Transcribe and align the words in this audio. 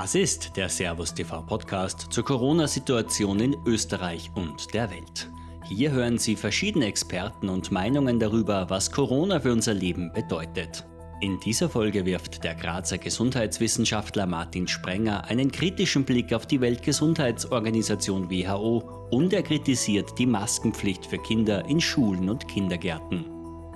Das 0.00 0.14
ist 0.14 0.56
der 0.56 0.68
Servus 0.68 1.12
TV 1.12 1.42
Podcast 1.42 2.06
zur 2.10 2.24
Corona-Situation 2.24 3.40
in 3.40 3.56
Österreich 3.66 4.30
und 4.36 4.72
der 4.72 4.92
Welt. 4.92 5.28
Hier 5.66 5.90
hören 5.90 6.18
Sie 6.18 6.36
verschiedene 6.36 6.86
Experten 6.86 7.48
und 7.48 7.72
Meinungen 7.72 8.20
darüber, 8.20 8.70
was 8.70 8.92
Corona 8.92 9.40
für 9.40 9.50
unser 9.50 9.74
Leben 9.74 10.12
bedeutet. 10.12 10.86
In 11.20 11.40
dieser 11.40 11.68
Folge 11.68 12.06
wirft 12.06 12.44
der 12.44 12.54
Grazer 12.54 12.98
Gesundheitswissenschaftler 12.98 14.26
Martin 14.26 14.68
Sprenger 14.68 15.24
einen 15.24 15.50
kritischen 15.50 16.04
Blick 16.04 16.32
auf 16.32 16.46
die 16.46 16.60
Weltgesundheitsorganisation 16.60 18.30
WHO 18.30 19.08
und 19.10 19.32
er 19.32 19.42
kritisiert 19.42 20.16
die 20.16 20.26
Maskenpflicht 20.26 21.06
für 21.06 21.18
Kinder 21.18 21.64
in 21.68 21.80
Schulen 21.80 22.30
und 22.30 22.46
Kindergärten. 22.46 23.24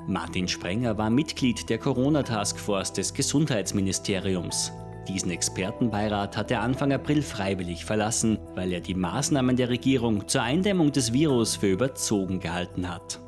Martin 0.07 0.47
Sprenger 0.47 0.97
war 0.97 1.11
Mitglied 1.11 1.69
der 1.69 1.79
Corona-Taskforce 1.79 2.93
des 2.93 3.13
Gesundheitsministeriums. 3.13 4.71
Diesen 5.09 5.33
Expertenbeirat 5.33 6.37
hat 6.37 6.51
er 6.53 6.61
Anfang 6.61 6.93
April 6.93 7.23
freiwillig 7.23 7.85
verlassen, 7.85 8.39
weil 8.55 8.73
er 8.73 8.81
die 8.81 8.95
Maßnahmen 8.95 9.57
der 9.57 9.69
Regierung 9.69 10.29
zur 10.29 10.43
Eindämmung 10.43 10.93
des 10.93 11.13
Virus 11.13 11.57
für 11.57 11.67
überzogen 11.67 12.39
gehalten 12.39 12.89
hat. 12.89 13.19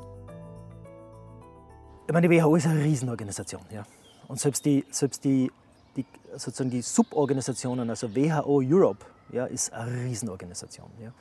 Ich 2.07 2.13
meine, 2.13 2.29
die 2.29 2.39
WHO 2.39 2.55
ist 2.55 2.67
eine 2.67 2.81
Riesenorganisation. 2.81 3.61
Ja. 3.73 3.83
Und 4.27 4.39
selbst 4.39 4.65
die, 4.65 4.85
selbst 4.89 5.23
die, 5.25 5.51
die, 5.97 6.05
sozusagen 6.37 6.69
die 6.69 6.81
Suborganisationen, 6.81 7.89
also 7.89 8.15
WHO 8.15 8.61
Europe, 8.63 9.05
ja, 9.33 9.45
ist 9.45 9.73
eine 9.73 10.03
Riesenorganisation. 10.03 10.89
Ja. 11.03 11.11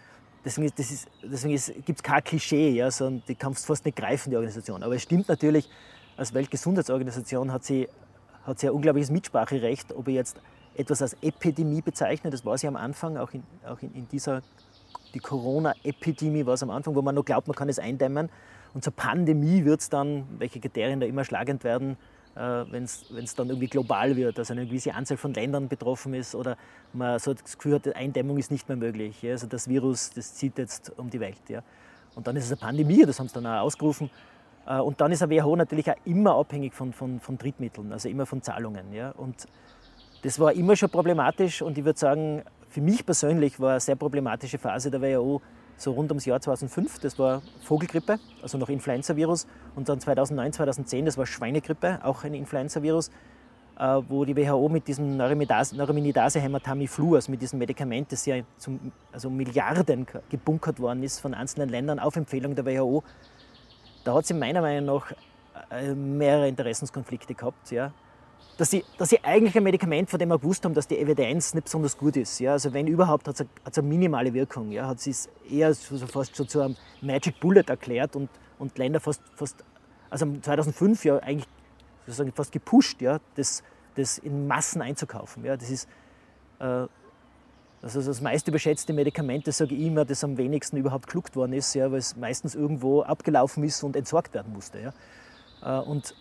Deswegen, 0.45 0.71
deswegen 0.77 1.83
gibt 1.85 1.99
es 1.99 2.03
kein 2.03 2.23
Klischee, 2.23 2.71
ja, 2.71 2.91
sondern 2.91 3.23
die 3.27 3.35
kannst 3.35 3.67
fast 3.67 3.85
nicht 3.85 3.97
greifen, 3.97 4.31
die 4.31 4.37
Organisation. 4.37 4.83
Aber 4.83 4.95
es 4.95 5.03
stimmt 5.03 5.27
natürlich, 5.29 5.69
als 6.17 6.33
Weltgesundheitsorganisation 6.33 7.51
hat 7.51 7.65
sie 7.65 7.89
hat 8.45 8.59
sie 8.59 8.69
ein 8.69 8.75
unglaubliches 8.75 9.11
Mitspracherecht, 9.11 9.93
ob 9.95 10.09
ich 10.09 10.15
jetzt 10.15 10.41
etwas 10.77 11.03
als 11.03 11.17
Epidemie 11.23 11.83
bezeichne. 11.83 12.31
Das 12.31 12.45
war 12.45 12.59
sie 12.59 12.67
am 12.67 12.77
Anfang, 12.77 13.17
auch 13.17 13.33
in, 13.33 13.43
auch 13.67 13.81
in, 13.81 13.95
in 13.95 14.09
dieser 14.09 14.43
die 15.15 15.21
Corona-Epidemie 15.21 16.45
war 16.45 16.55
es 16.55 16.63
am 16.63 16.71
Anfang, 16.71 16.95
wo 16.95 17.03
man 17.03 17.15
noch 17.15 17.25
glaubt, 17.25 17.47
man 17.47 17.55
kann 17.55 17.69
es 17.69 17.79
eindämmen. 17.79 18.29
Und 18.75 18.83
zur 18.83 18.93
Pandemie 18.93 19.65
wird 19.65 19.81
es 19.81 19.89
dann, 19.89 20.27
welche 20.39 20.59
Kriterien 20.59 20.99
da 20.99 21.07
immer 21.07 21.25
schlagend 21.25 21.63
werden, 21.63 21.97
äh, 22.35 22.41
wenn 22.41 22.83
es 22.83 23.35
dann 23.37 23.49
irgendwie 23.49 23.69
global 23.69 24.17
wird, 24.17 24.39
also 24.39 24.53
eine 24.53 24.67
gewisse 24.67 24.93
Anzahl 24.95 25.17
von 25.17 25.33
Ländern 25.33 25.69
betroffen 25.69 26.15
ist 26.15 26.35
oder 26.35 26.57
man 26.93 27.21
so 27.21 27.33
das 27.33 27.57
Gefühl 27.57 27.75
hat, 27.75 27.95
Eindämmung 27.95 28.39
ist 28.39 28.51
nicht 28.51 28.69
mehr 28.69 28.77
möglich. 28.77 29.23
Ja? 29.23 29.33
Also 29.33 29.47
das 29.47 29.69
Virus, 29.69 30.11
das 30.11 30.35
zieht 30.35 30.59
jetzt 30.59 30.93
um 30.99 31.11
die 31.11 31.21
Welt. 31.21 31.49
Ja? 31.49 31.63
Und 32.17 32.27
dann 32.27 32.35
ist 32.35 32.47
es 32.47 32.51
eine 32.51 32.61
Pandemie, 32.61 33.05
das 33.07 33.21
haben 33.21 33.29
sie 33.29 33.35
dann 33.35 33.47
auch 33.47 33.63
ausgerufen. 33.63 34.11
Äh, 34.67 34.81
und 34.81 35.01
dann 35.01 35.13
ist 35.13 35.23
eine 35.23 35.35
WHO 35.35 35.57
natürlich 35.57 35.91
auch 35.91 35.97
immer 36.05 36.37
abhängig 36.37 36.75
von, 36.75 36.93
von, 36.93 37.21
von 37.21 37.39
Drittmitteln, 37.39 37.93
also 37.93 38.09
immer 38.09 38.27
von 38.27 38.43
Zahlungen. 38.43 38.93
Ja. 38.93 39.11
Und 39.11 39.47
das 40.23 40.39
war 40.41 40.53
immer 40.53 40.77
schon 40.77 40.91
problematisch 40.91 41.63
und 41.63 41.77
ich 41.77 41.85
würde 41.85 41.99
sagen, 41.99 42.43
für 42.69 42.81
mich 42.81 43.05
persönlich 43.07 43.61
war 43.61 43.73
eine 43.73 43.81
sehr 43.81 43.97
problematische 43.97 44.59
Phase 44.59 44.91
der 44.91 45.01
WHO 45.01 45.41
so 45.77 45.93
rund 45.93 46.11
ums 46.11 46.25
Jahr 46.25 46.41
2005. 46.41 47.01
Das 47.01 47.19
war 47.19 47.43
Vogelgrippe, 47.63 48.19
also 48.43 48.59
noch 48.59 48.69
Influenza-Virus. 48.69 49.47
Und 49.75 49.89
dann 49.89 50.01
2009, 50.01 50.53
2010, 50.53 51.05
das 51.05 51.19
war 51.19 51.27
Schweinegrippe, 51.27 52.01
auch 52.03 52.25
ein 52.25 52.35
Influenza-Virus, 52.35 53.11
äh, 53.79 54.01
wo 54.09 54.25
die 54.25 54.37
WHO 54.37 54.69
mit 54.69 54.89
diesem 54.89 55.17
Neuraminidase 55.17 55.77
Tamiflu, 56.63 57.17
also 57.17 57.31
mit 57.31 57.43
diesem 57.43 57.59
Medikament, 57.59 58.13
das 58.13 58.27
ja 58.27 58.37
zum, 58.57 58.93
also 59.13 59.31
Milliarden 59.31 60.07
gebunkert 60.29 60.81
worden 60.81 61.03
ist 61.03 61.21
von 61.21 61.35
einzelnen 61.35 61.69
Ländern 61.69 61.99
auf 61.99 62.17
Empfehlung 62.17 62.55
der 62.55 62.65
WHO, 62.67 63.03
da 64.05 64.15
hat 64.15 64.27
sie 64.27 64.35
meiner 64.35 64.61
Meinung 64.61 64.85
nach 64.85 65.13
äh, 65.71 65.95
mehrere 65.95 66.49
Interessenskonflikte 66.49 67.35
gehabt. 67.35 67.71
Ja. 67.71 67.93
Dass 68.57 68.71
sie, 68.71 68.85
dass 68.99 69.11
sie 69.11 69.23
eigentlich 69.25 69.57
ein 69.57 69.65
Medikament, 69.65 70.11
von 70.11 70.19
dem 70.19 70.29
wir 70.29 70.39
gewusst 70.39 70.65
haben, 70.65 70.75
dass 70.75 70.87
die 70.87 70.99
Evidenz 70.99 71.55
nicht 71.55 71.65
besonders 71.65 71.99
gut 71.99 72.17
ist. 72.17 72.39
Ja. 72.39 72.53
Also 72.53 72.73
wenn 72.73 72.87
überhaupt, 72.87 73.27
hat 73.27 73.41
es 73.41 73.79
eine, 73.79 73.89
minimale 73.89 74.33
Wirkung. 74.33 74.71
Ja. 74.71 74.87
Hat 74.87 75.01
sie 75.01 75.11
es 75.11 75.29
eher 75.51 75.75
so, 75.75 76.07
fast 76.07 76.37
schon 76.37 76.47
zu 76.47 76.61
einem 76.61 76.77
Magic 77.01 77.41
Bullet 77.41 77.65
erklärt 77.67 78.15
und, 78.15 78.29
und 78.59 78.77
Länder 78.79 79.01
fast, 79.01 79.23
fast, 79.35 79.65
also 80.11 80.27
2005 80.41 81.05
ja 81.05 81.19
eigentlich 81.19 81.49
sozusagen 82.07 82.33
fast 82.33 82.53
gepusht, 82.53 83.01
ja, 83.01 83.19
das, 83.35 83.63
das 83.95 84.19
in 84.19 84.47
Massen 84.47 84.83
einzukaufen. 84.83 85.45
Ja. 85.45 85.57
Das 85.57 85.71
ist 85.71 85.89
äh, 86.61 86.87
also 87.85 88.01
das 88.01 88.23
meist 88.23 88.49
überschätzte 88.49 88.95
Medikament, 88.95 89.47
das 89.47 89.59
sage 89.59 89.75
ich 89.75 89.87
immer, 89.87 90.07
das 90.07 90.25
am 90.25 90.39
wenigsten 90.39 90.79
überhaupt 90.79 91.07
geschluckt 91.07 91.37
worden 91.37 91.53
ist, 91.53 91.75
ja, 91.75 91.93
weil 91.93 91.99
es 91.99 92.17
meistens 92.17 92.55
irgendwo 92.55 93.03
abgelaufen 93.03 93.63
ist 93.63 93.83
und 93.83 93.95
entsorgt 93.95 94.33
werden 94.33 94.55
musste. 94.55 94.81
Ja. 94.81 95.81
Äh, 95.81 95.83
und 95.83 96.15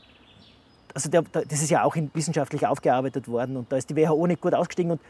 also 0.94 1.10
der, 1.10 1.22
das 1.22 1.62
ist 1.62 1.70
ja 1.70 1.84
auch 1.84 1.96
wissenschaftlich 2.14 2.68
aufgearbeitet 2.68 3.30
worden 3.30 3.56
und 3.56 3.72
da 3.72 3.78
ist 3.78 3.90
die 3.90 3.96
WHO 3.96 4.28
nicht 4.28 4.42
gut 4.42 4.54
ausgestiegen 4.54 4.92
und 4.92 5.02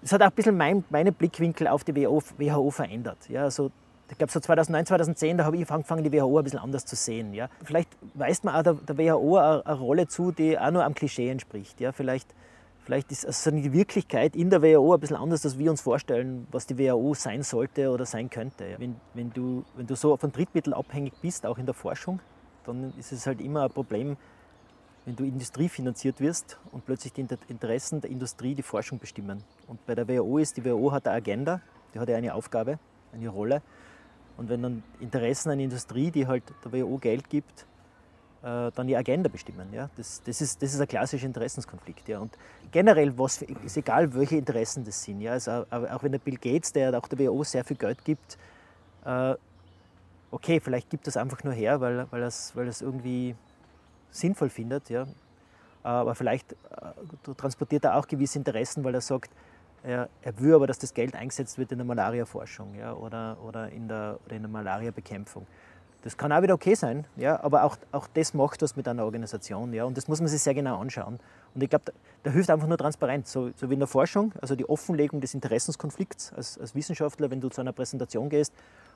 das 0.00 0.12
hat 0.12 0.22
auch 0.22 0.26
ein 0.26 0.32
bisschen 0.32 0.56
mein, 0.56 0.84
meine 0.88 1.10
Blickwinkel 1.10 1.66
auf 1.66 1.82
die 1.82 1.96
WHO, 1.96 2.22
WHO 2.38 2.70
verändert. 2.70 3.18
Ja, 3.28 3.42
also 3.42 3.72
ich 4.08 4.18
glaube 4.18 4.32
so 4.32 4.38
2009, 4.38 4.86
2010, 4.86 5.38
da 5.38 5.44
habe 5.44 5.56
ich 5.56 5.68
angefangen, 5.68 6.04
die 6.04 6.12
WHO 6.12 6.38
ein 6.38 6.44
bisschen 6.44 6.60
anders 6.60 6.84
zu 6.84 6.94
sehen. 6.94 7.34
Ja. 7.34 7.48
Vielleicht 7.64 7.88
weist 8.14 8.44
man 8.44 8.54
auch 8.54 8.62
der, 8.62 8.74
der 8.74 8.98
WHO 8.98 9.36
eine, 9.36 9.66
eine, 9.66 9.78
Rolle 9.78 10.06
zu, 10.06 10.30
die 10.30 10.58
auch 10.58 10.70
nur 10.70 10.84
am 10.84 10.94
Klischee 10.94 11.28
entspricht. 11.28 11.80
Ja. 11.80 11.92
Vielleicht 11.92 12.34
Vielleicht 12.84 13.12
ist 13.12 13.24
also 13.24 13.50
die 13.52 13.72
Wirklichkeit 13.72 14.34
in 14.34 14.50
der 14.50 14.60
WHO 14.60 14.94
ein 14.94 15.00
bisschen 15.00 15.16
anders, 15.16 15.44
als 15.44 15.56
wir 15.56 15.70
uns 15.70 15.80
vorstellen, 15.80 16.48
was 16.50 16.66
die 16.66 16.76
WHO 16.76 17.14
sein 17.14 17.42
sollte 17.44 17.90
oder 17.90 18.04
sein 18.04 18.28
könnte. 18.28 18.74
Wenn, 18.78 18.96
wenn, 19.14 19.32
du, 19.32 19.64
wenn 19.76 19.86
du 19.86 19.94
so 19.94 20.16
von 20.16 20.32
Drittmitteln 20.32 20.74
abhängig 20.74 21.12
bist, 21.22 21.46
auch 21.46 21.58
in 21.58 21.66
der 21.66 21.74
Forschung, 21.74 22.18
dann 22.64 22.92
ist 22.98 23.12
es 23.12 23.26
halt 23.26 23.40
immer 23.40 23.64
ein 23.64 23.70
Problem, 23.70 24.16
wenn 25.04 25.14
du 25.14 25.24
industriefinanziert 25.24 26.20
wirst 26.20 26.58
und 26.72 26.84
plötzlich 26.84 27.12
die 27.12 27.26
Interessen 27.48 28.00
der 28.00 28.10
Industrie 28.10 28.54
die 28.54 28.62
Forschung 28.62 28.98
bestimmen. 28.98 29.44
Und 29.68 29.84
bei 29.86 29.94
der 29.94 30.08
WHO 30.08 30.38
ist, 30.38 30.56
die 30.56 30.64
WHO 30.64 30.90
hat 30.90 31.06
eine 31.06 31.16
Agenda, 31.16 31.60
die 31.94 32.00
hat 32.00 32.08
ja 32.08 32.16
eine 32.16 32.34
Aufgabe, 32.34 32.80
eine 33.12 33.28
Rolle. 33.28 33.62
Und 34.36 34.48
wenn 34.48 34.62
dann 34.62 34.82
Interessen 34.98 35.50
einer 35.50 35.62
Industrie, 35.62 36.10
die 36.10 36.26
halt 36.26 36.44
der 36.64 36.72
WHO 36.72 36.98
Geld 36.98 37.30
gibt, 37.30 37.66
dann 38.42 38.86
die 38.88 38.96
Agenda 38.96 39.28
bestimmen. 39.28 39.72
Ja? 39.72 39.88
Das, 39.96 40.20
das, 40.24 40.40
ist, 40.40 40.60
das 40.60 40.74
ist 40.74 40.80
ein 40.80 40.88
klassischer 40.88 41.26
Interessenskonflikt. 41.26 42.08
Ja? 42.08 42.18
Und 42.18 42.36
generell 42.72 43.16
was 43.16 43.38
für, 43.38 43.44
ist 43.44 43.76
egal, 43.76 44.12
welche 44.14 44.36
Interessen 44.36 44.84
das 44.84 45.02
sind. 45.02 45.20
Ja? 45.20 45.32
Also 45.32 45.64
auch 45.70 46.02
wenn 46.02 46.12
der 46.12 46.18
Bill 46.18 46.36
Gates, 46.36 46.72
der 46.72 46.96
auch 46.98 47.06
der 47.06 47.20
WHO 47.20 47.44
sehr 47.44 47.64
viel 47.64 47.76
Geld 47.76 48.04
gibt, 48.04 48.36
äh, 49.04 49.34
okay, 50.32 50.58
vielleicht 50.58 50.90
gibt 50.90 51.06
das 51.06 51.16
einfach 51.16 51.44
nur 51.44 51.52
her, 51.52 51.80
weil, 51.80 52.06
weil, 52.10 52.20
das, 52.20 52.56
weil 52.56 52.66
das 52.66 52.82
irgendwie 52.82 53.36
sinnvoll 54.10 54.50
findet. 54.50 54.90
Ja? 54.90 55.06
Aber 55.84 56.16
vielleicht 56.16 56.52
äh, 56.52 57.34
transportiert 57.36 57.84
er 57.84 57.96
auch 57.96 58.08
gewisse 58.08 58.38
Interessen, 58.38 58.82
weil 58.82 58.94
er 58.94 59.00
sagt, 59.00 59.30
er, 59.84 60.08
er 60.22 60.38
will 60.40 60.54
aber, 60.54 60.66
dass 60.66 60.78
das 60.78 60.94
Geld 60.94 61.14
eingesetzt 61.14 61.58
wird 61.58 61.72
in 61.72 61.78
der 61.78 61.84
Malaria-Forschung 61.84 62.74
ja? 62.74 62.92
oder, 62.94 63.36
oder, 63.44 63.68
in 63.70 63.88
der, 63.88 64.18
oder 64.24 64.36
in 64.36 64.42
der 64.42 64.50
Malaria-Bekämpfung. 64.50 65.46
Das 66.02 66.16
kann 66.16 66.32
auch 66.32 66.42
wieder 66.42 66.54
okay 66.54 66.74
sein, 66.74 67.06
ja, 67.16 67.42
aber 67.42 67.62
auch, 67.62 67.76
auch 67.92 68.08
das 68.12 68.34
macht 68.34 68.60
was 68.60 68.74
mit 68.74 68.88
einer 68.88 69.04
Organisation. 69.04 69.72
Ja, 69.72 69.84
und 69.84 69.96
das 69.96 70.08
muss 70.08 70.18
man 70.20 70.28
sich 70.28 70.42
sehr 70.42 70.54
genau 70.54 70.78
anschauen. 70.78 71.20
Und 71.54 71.62
ich 71.62 71.70
glaube, 71.70 71.84
da, 71.86 71.92
da, 72.24 72.30
hilft 72.30 72.50
einfach 72.50 72.66
nur 72.66 72.76
Transparenz, 72.76 73.30
so, 73.30 73.50
so, 73.54 73.70
wie 73.70 73.74
in 73.74 73.80
der 73.80 73.86
Forschung, 73.86 74.32
also 74.40 74.56
die 74.56 74.68
Offenlegung 74.68 75.20
des 75.20 75.34
Interessenskonflikts 75.34 76.32
als, 76.32 76.58
als, 76.58 76.74
Wissenschaftler, 76.74 77.30
wenn 77.30 77.40
du 77.40 77.48
zu 77.50 77.60
einer 77.60 77.72
Präsentation 77.72 78.28
gehst 78.28 78.52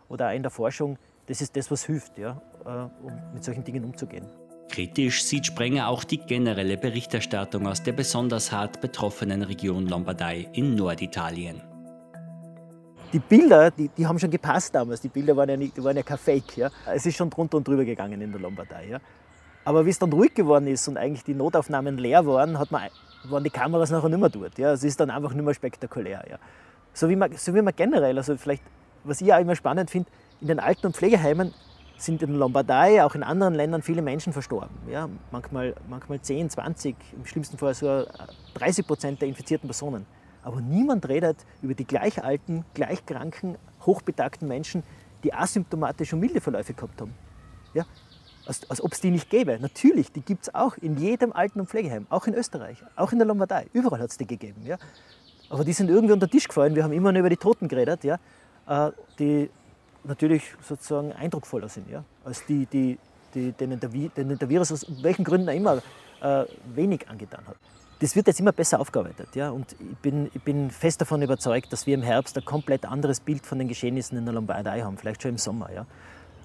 oder 0.09 0.29
auch 0.29 0.35
in 0.35 0.43
der 0.43 0.51
Forschung, 0.51 0.99
das 1.27 1.41
ist 1.41 1.57
das, 1.57 1.71
was 1.71 1.85
hilft, 1.85 2.19
ja, 2.19 2.41
äh, 2.65 3.07
um 3.07 3.13
mit 3.35 3.45
solchen 3.45 3.63
Dingen 3.63 3.85
umzugehen. 3.85 4.27
Kritisch 4.69 5.25
sieht 5.25 5.47
Sprenger 5.47 5.89
auch 5.89 6.03
die 6.03 6.19
generelle 6.19 6.77
Berichterstattung 6.77 7.69
aus 7.69 7.85
der 7.85 7.93
besonders 7.93 8.51
hart 8.51 8.81
betroffenen 8.81 9.43
Region 9.43 9.87
Lombardei 9.87 10.49
in 10.53 10.75
Norditalien 10.75 11.63
die 13.17 13.21
Bilder, 13.21 13.71
die, 13.71 13.89
die 13.89 14.07
haben 14.07 14.19
schon 14.19 14.31
gepasst 14.31 14.75
damals. 14.75 15.01
Die 15.01 15.09
Bilder 15.09 15.35
waren 15.35 15.49
ja, 15.49 15.57
nicht, 15.57 15.83
waren 15.83 15.97
ja 15.97 16.03
kein 16.03 16.19
Fake. 16.19 16.55
Ja. 16.59 16.71
Es 16.85 17.07
ist 17.07 17.17
schon 17.17 17.31
drunter 17.31 17.57
und 17.57 17.67
drüber 17.67 17.83
gegangen 17.83 18.21
in 18.21 18.31
der 18.31 18.39
Lombardei. 18.39 18.89
Ja. 18.89 18.99
Aber 19.65 19.87
wie 19.87 19.91
es 19.91 19.99
dann 19.99 20.13
ruhig 20.13 20.35
geworden 20.35 20.67
ist 20.67 20.87
und 20.87 20.99
eigentlich 20.99 21.25
die 21.25 21.33
Notaufnahmen 21.33 21.97
leer 21.97 22.27
waren, 22.27 22.59
hat 22.59 22.71
man, 22.71 22.83
waren 23.25 23.43
die 23.43 23.49
Kameras 23.49 23.91
nachher 23.91 24.11
nicht 24.11 24.21
mehr 24.21 24.29
dort. 24.29 24.59
Ja. 24.59 24.73
Es 24.73 24.85
ist 24.85 25.01
dann 25.01 25.09
einfach 25.09 25.33
nicht 25.33 25.45
mehr 25.45 25.55
spektakulär. 25.55 26.27
Ja. 26.29 26.37
So, 26.93 27.09
wie 27.09 27.17
man, 27.17 27.33
so 27.33 27.55
wie 27.55 27.63
man 27.63 27.75
generell, 27.75 28.19
also 28.19 28.37
vielleicht, 28.37 28.63
was 29.05 29.23
ich 29.23 29.33
auch 29.33 29.41
immer 29.41 29.57
spannend 29.57 29.91
finde, 29.91 30.11
in 30.43 30.49
den 30.49 30.61
Alten- 30.61 30.89
und 30.89 30.95
Pflegeheimen 30.95 31.55
sind 31.97 32.23
in 32.23 32.35
Lombardei, 32.35 33.03
auch 33.03 33.15
in 33.15 33.23
anderen 33.23 33.55
Ländern, 33.55 33.81
viele 33.81 34.03
Menschen 34.03 34.35
verstorben. 34.35 34.77
Ja. 34.91 35.09
Manchmal, 35.31 35.75
manchmal 35.89 36.21
10, 36.21 36.51
20, 36.51 36.95
im 37.17 37.25
schlimmsten 37.25 37.57
Fall 37.57 37.73
sogar 37.73 38.09
30 38.53 38.87
Prozent 38.87 39.23
der 39.23 39.29
infizierten 39.29 39.69
Personen. 39.69 40.05
Aber 40.47 40.61
niemand 40.61 41.09
redet 41.09 41.37
über 41.61 41.75
die 41.75 41.85
gleich 41.85 42.23
alten, 42.23 42.65
gleich 42.73 43.05
kranken, 43.05 43.59
hochbetagten 43.85 44.47
Menschen, 44.47 44.85
die 45.25 45.35
asymptomatische 45.35 46.15
und 46.15 46.21
milde 46.21 46.41
Verläufe 46.41 46.73
gehabt 46.73 47.01
haben. 47.01 47.13
Ja? 47.75 47.85
Als, 48.47 48.71
als 48.71 48.81
ob 48.81 48.93
es 48.93 49.01
die 49.01 49.11
nicht 49.11 49.29
gäbe. 49.29 49.59
Natürlich, 49.61 50.13
die 50.13 50.21
gibt 50.21 50.45
es 50.45 50.55
auch 50.55 50.77
in 50.77 50.99
jedem 50.99 51.33
Alten- 51.33 51.59
und 51.59 51.69
Pflegeheim, 51.69 52.07
auch 52.11 52.29
in 52.29 52.35
Österreich, 52.35 52.79
auch 52.95 53.11
in 53.11 53.19
der 53.19 53.27
Lombardei. 53.27 53.67
Überall 53.73 53.99
hat 53.99 54.11
es 54.11 54.19
die 54.19 54.27
gegeben. 54.27 54.63
Ja? 54.65 54.79
Aber 55.51 55.65
die 55.65 55.73
sind 55.73 55.91
irgendwie 55.91 56.13
unter 56.13 56.29
den 56.29 56.31
Tisch 56.31 56.47
gefallen. 56.47 56.77
Wir 56.77 56.85
haben 56.85 56.93
immer 56.93 57.11
nur 57.11 57.19
über 57.19 57.31
die 57.31 57.37
Toten 57.37 57.67
geredet, 57.67 58.05
ja? 58.05 58.21
Äh, 58.69 58.93
die 59.19 59.51
natürlich 60.05 60.45
sozusagen 60.63 61.13
eindrucksvoller 61.13 61.69
sind, 61.69 61.91
ja? 61.91 62.05
als 62.25 62.47
die, 62.47 62.67
die, 62.67 62.99
die 63.35 63.51
denen, 63.51 63.81
der, 63.81 63.89
denen 63.89 64.39
der 64.39 64.49
Virus 64.49 64.71
aus 64.71 64.87
welchen 65.03 65.25
Gründen 65.25 65.49
auch 65.49 65.55
immer 65.55 65.83
äh, 66.21 66.45
wenig 66.73 67.09
angetan 67.09 67.45
hat. 67.49 67.57
Das 68.01 68.15
wird 68.15 68.27
jetzt 68.27 68.41
immer 68.41 68.53
besser 68.53 68.81
aufgearbeitet. 68.81 69.35
Ja? 69.35 69.51
Und 69.51 69.73
ich 69.73 69.97
bin, 69.99 70.31
ich 70.35 70.43
bin 70.43 70.71
fest 70.71 71.01
davon 71.01 71.23
überzeugt, 71.23 71.73
dass 71.73 71.87
wir 71.87 71.95
im 71.95 72.03
Herbst 72.03 72.37
ein 72.37 72.45
komplett 72.45 72.85
anderes 72.85 73.21
Bild 73.21 73.47
von 73.47 73.59
den 73.59 73.69
Geschehnissen 73.69 74.19
in 74.19 74.25
der 74.25 74.35
Lombardei 74.35 74.83
haben, 74.83 74.99
vielleicht 74.99 75.23
schon 75.23 75.33
im 75.33 75.39
Sommer. 75.39 75.73
Ja? 75.73 75.87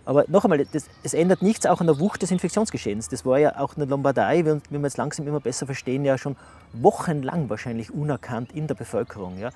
Aber 0.05 0.25
noch 0.27 0.45
einmal, 0.45 0.65
das, 0.65 0.85
es 1.03 1.13
ändert 1.13 1.41
nichts 1.41 1.65
auch 1.65 1.81
an 1.81 1.87
der 1.87 1.99
Wucht 1.99 2.21
des 2.21 2.31
Infektionsgeschehens. 2.31 3.09
Das 3.09 3.25
war 3.25 3.37
ja 3.37 3.59
auch 3.59 3.73
in 3.73 3.79
der 3.79 3.87
Lombardei, 3.87 4.45
wie 4.45 4.61
wir 4.69 4.81
jetzt 4.81 4.97
langsam 4.97 5.27
immer 5.27 5.39
besser 5.39 5.65
verstehen, 5.65 6.05
ja 6.05 6.17
schon 6.17 6.37
wochenlang 6.73 7.49
wahrscheinlich 7.49 7.91
unerkannt 7.91 8.51
in 8.53 8.67
der 8.67 8.75
Bevölkerung. 8.75 9.37
Ja? 9.37 9.51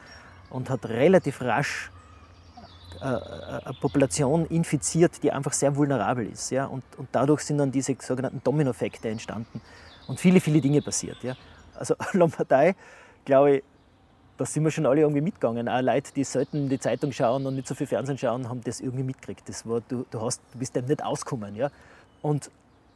Und 0.50 0.70
hat 0.70 0.86
relativ 0.86 1.42
rasch 1.42 1.92
äh, 3.02 3.08
äh, 3.08 3.62
eine 3.66 3.74
Population 3.80 4.46
infiziert, 4.46 5.24
die 5.24 5.32
einfach 5.32 5.54
sehr 5.54 5.76
vulnerabel 5.76 6.28
ist. 6.28 6.52
Ja? 6.52 6.66
Und, 6.66 6.84
und 6.98 7.08
dadurch 7.12 7.42
sind 7.42 7.58
dann 7.58 7.72
diese 7.72 7.96
sogenannten 8.00 8.42
Dominoeffekte 8.44 9.10
entstanden 9.10 9.62
und 10.08 10.20
viele, 10.20 10.40
viele 10.40 10.62
Dinge 10.62 10.82
passiert. 10.82 11.18
Ja? 11.24 11.36
Also 11.78 11.96
Lombardei, 12.14 12.76
glaube 13.26 13.58
ich, 13.58 13.64
da 14.38 14.46
sind 14.46 14.64
wir 14.64 14.72
schon 14.72 14.86
alle 14.86 15.02
irgendwie 15.02 15.22
mitgegangen. 15.22 15.70
Auch 15.70 15.82
Leute, 15.82 16.14
die 16.14 16.24
selten 16.24 16.68
die 16.68 16.80
Zeitung 16.80 17.12
schauen 17.12 17.46
und 17.46 17.56
nicht 17.56 17.68
so 17.68 17.76
viel 17.76 17.88
Fernsehen 17.88 18.18
schauen, 18.18 18.50
haben 18.50 18.62
das 18.62 18.82
irgendwie 18.82 19.04
mitgekriegt. 19.04 19.48
Das 19.48 19.66
war, 19.66 19.82
du, 19.88 20.06
du, 20.12 20.22
hast, 20.22 20.42
du 20.52 20.60
bist 20.60 20.76
dem 20.76 20.86
nicht 20.86 21.04
ausgekommen. 21.04 21.56
Ja? 21.56 21.72
Und 22.22 22.52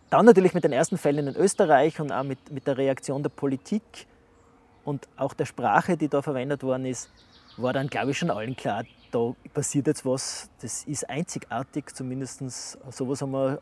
dann 0.09 0.25
natürlich 0.25 0.53
mit 0.53 0.63
den 0.63 0.73
ersten 0.73 0.97
Fällen 0.97 1.27
in 1.27 1.35
Österreich 1.35 1.99
und 2.01 2.11
auch 2.11 2.23
mit, 2.23 2.51
mit 2.51 2.67
der 2.67 2.77
Reaktion 2.77 3.23
der 3.23 3.29
Politik 3.29 4.07
und 4.83 5.07
auch 5.15 5.33
der 5.33 5.45
Sprache, 5.45 5.95
die 5.95 6.07
da 6.07 6.21
verwendet 6.21 6.63
worden 6.63 6.85
ist, 6.85 7.09
war 7.57 7.73
dann, 7.73 7.87
glaube 7.87 8.11
ich, 8.11 8.17
schon 8.17 8.31
allen 8.31 8.55
klar, 8.55 8.83
da 9.11 9.33
passiert 9.53 9.87
jetzt 9.87 10.05
was, 10.05 10.49
das 10.61 10.83
ist 10.83 11.09
einzigartig, 11.09 11.93
zumindest 11.93 12.41
sowas 12.91 13.21
haben 13.21 13.31
wir 13.31 13.61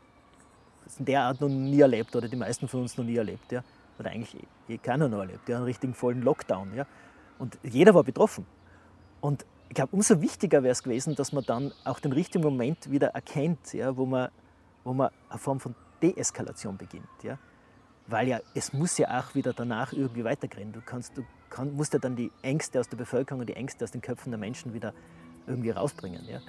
in 0.98 1.04
der 1.04 1.22
Art 1.22 1.40
noch 1.40 1.48
nie 1.48 1.80
erlebt 1.80 2.14
oder 2.16 2.28
die 2.28 2.36
meisten 2.36 2.68
von 2.68 2.82
uns 2.82 2.96
noch 2.96 3.04
nie 3.04 3.16
erlebt. 3.16 3.52
Ja? 3.52 3.62
Oder 3.98 4.10
eigentlich 4.10 4.36
eh, 4.68 4.78
keiner 4.78 5.08
noch 5.08 5.20
erlebt, 5.20 5.48
ja? 5.48 5.56
einen 5.56 5.64
richtigen 5.64 5.94
vollen 5.94 6.22
Lockdown. 6.22 6.74
Ja? 6.74 6.86
Und 7.38 7.58
jeder 7.62 7.94
war 7.94 8.04
betroffen. 8.04 8.46
Und 9.20 9.44
ich 9.68 9.74
glaube, 9.74 9.94
umso 9.94 10.20
wichtiger 10.20 10.62
wäre 10.62 10.72
es 10.72 10.82
gewesen, 10.82 11.14
dass 11.14 11.32
man 11.32 11.44
dann 11.44 11.72
auch 11.84 12.00
den 12.00 12.12
richtigen 12.12 12.42
Moment 12.42 12.90
wieder 12.90 13.08
erkennt, 13.08 13.72
ja, 13.72 13.96
wo, 13.96 14.06
man, 14.06 14.30
wo 14.84 14.94
man 14.94 15.10
eine 15.28 15.38
Form 15.38 15.60
von 15.60 15.74
Deeskalation 16.02 16.76
beginnt. 16.76 17.06
Ja. 17.22 17.38
Weil 18.06 18.28
ja, 18.28 18.40
es 18.54 18.72
muss 18.72 18.96
ja 18.96 19.20
auch 19.20 19.34
wieder 19.34 19.52
danach 19.52 19.92
irgendwie 19.92 20.24
weitergehen. 20.24 20.72
Du, 20.72 20.80
kannst, 20.80 21.16
du 21.18 21.24
kann, 21.50 21.74
musst 21.74 21.92
ja 21.92 21.98
dann 21.98 22.16
die 22.16 22.30
Ängste 22.42 22.80
aus 22.80 22.88
der 22.88 22.96
Bevölkerung 22.96 23.40
und 23.40 23.48
die 23.48 23.56
Ängste 23.56 23.84
aus 23.84 23.90
den 23.90 24.00
Köpfen 24.00 24.30
der 24.30 24.38
Menschen 24.38 24.72
wieder 24.72 24.94
irgendwie 25.46 25.70
rausbringen. 25.70 26.24
Ja. 26.26 26.40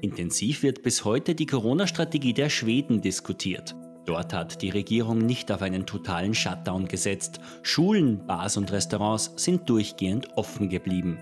Intensiv 0.00 0.62
wird 0.62 0.82
bis 0.82 1.04
heute 1.04 1.34
die 1.34 1.46
Corona-Strategie 1.46 2.34
der 2.34 2.50
Schweden 2.50 3.00
diskutiert. 3.00 3.74
Dort 4.08 4.32
hat 4.32 4.62
die 4.62 4.70
Regierung 4.70 5.18
nicht 5.18 5.52
auf 5.52 5.60
einen 5.60 5.84
totalen 5.84 6.32
Shutdown 6.32 6.88
gesetzt. 6.88 7.40
Schulen, 7.62 8.26
Bars 8.26 8.56
und 8.56 8.72
Restaurants 8.72 9.32
sind 9.36 9.68
durchgehend 9.68 10.34
offen 10.34 10.70
geblieben. 10.70 11.18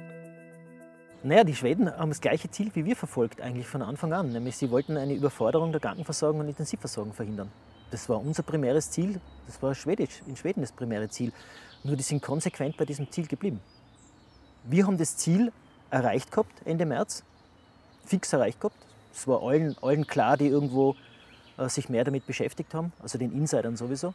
Naja, 1.25 1.43
die 1.43 1.57
Schweden 1.57 1.91
haben 1.91 2.11
das 2.11 2.21
gleiche 2.21 2.49
Ziel 2.49 2.71
wie 2.75 2.85
wir 2.85 2.95
verfolgt, 2.95 3.41
eigentlich 3.41 3.67
von 3.67 3.83
Anfang 3.83 4.13
an. 4.13 4.31
Nämlich 4.31 4.57
sie 4.57 4.71
wollten 4.71 4.97
eine 4.97 5.15
Überforderung 5.15 5.73
der 5.73 5.81
Krankenversorgung 5.81 6.43
und 6.43 6.49
Intensivversorgung 6.49 7.13
verhindern. 7.13 7.51
Das 7.91 8.09
war 8.09 8.21
unser 8.21 8.45
primäres 8.45 8.89
Ziel, 8.89 9.21
das 9.49 9.61
war 9.61 9.75
Schwedisch, 9.75 10.23
in 10.29 10.37
Schweden 10.37 10.61
das 10.61 10.71
primäre 10.71 11.09
Ziel. 11.09 11.33
Nur 11.83 11.97
die 11.97 12.05
sind 12.05 12.23
konsequent 12.23 12.77
bei 12.77 12.85
diesem 12.85 13.11
Ziel 13.11 13.27
geblieben. 13.27 13.59
Wir 14.63 14.87
haben 14.87 14.97
das 14.97 15.17
Ziel 15.17 15.51
erreicht 15.91 16.31
gehabt, 16.31 16.53
Ende 16.65 16.87
März, 16.87 17.25
fix 18.05 18.33
erreicht 18.33 18.61
gehabt. 18.61 18.77
Es 19.13 19.27
war 19.27 19.43
allen, 19.43 19.75
allen 19.83 20.07
klar, 20.07 20.37
die 20.37 20.47
irgendwo 20.47 20.95
sich 21.69 21.89
mehr 21.89 22.05
damit 22.05 22.27
beschäftigt 22.27 22.75
haben, 22.75 22.93
also 23.03 23.19
den 23.19 23.33
Insidern 23.33 23.77
sowieso. 23.77 24.15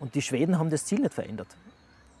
Und 0.00 0.14
die 0.14 0.22
Schweden 0.22 0.58
haben 0.58 0.70
das 0.70 0.84
Ziel 0.84 1.00
nicht 1.00 1.14
verändert. 1.14 1.48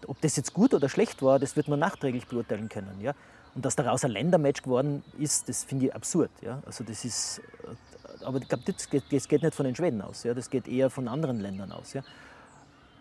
Ob 0.06 0.20
das 0.20 0.36
jetzt 0.36 0.52
gut 0.52 0.74
oder 0.74 0.88
schlecht 0.88 1.22
war, 1.22 1.38
das 1.38 1.56
wird 1.56 1.68
man 1.68 1.78
nachträglich 1.78 2.26
beurteilen 2.26 2.68
können. 2.68 3.00
Ja? 3.00 3.14
Und 3.54 3.64
dass 3.64 3.76
daraus 3.76 4.04
ein 4.04 4.10
Ländermatch 4.10 4.62
geworden 4.62 5.02
ist, 5.18 5.48
das 5.48 5.64
finde 5.64 5.86
ich 5.86 5.94
absurd. 5.94 6.30
Ja? 6.40 6.62
Also 6.66 6.84
das 6.84 7.04
ist, 7.04 7.40
äh, 7.64 8.24
aber 8.24 8.38
ich 8.38 8.48
glaube, 8.48 8.64
das 8.72 8.88
geht, 8.88 9.04
das 9.10 9.28
geht 9.28 9.42
nicht 9.42 9.54
von 9.54 9.64
den 9.64 9.74
Schweden 9.74 10.02
aus. 10.02 10.22
Ja? 10.22 10.34
Das 10.34 10.50
geht 10.50 10.68
eher 10.68 10.90
von 10.90 11.08
anderen 11.08 11.40
Ländern 11.40 11.72
aus. 11.72 11.92
Ja? 11.92 12.02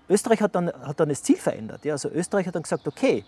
Österreich 0.09 0.41
hat 0.41 0.55
dann, 0.55 0.67
hat 0.67 0.99
dann 0.99 1.09
das 1.09 1.21
Ziel 1.21 1.37
verändert. 1.37 1.85
Ja? 1.85 1.93
Also 1.93 2.09
Österreich 2.09 2.47
hat 2.47 2.55
dann 2.55 2.63
gesagt, 2.63 2.87
okay, 2.87 3.25